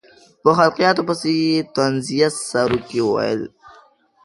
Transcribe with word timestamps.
په 0.41 0.49
خلقیاتو 0.57 1.01
پسې 1.07 1.31
یې 1.43 1.57
طنزیه 1.75 2.27
سروکي 2.49 2.99
وویل. 3.03 3.41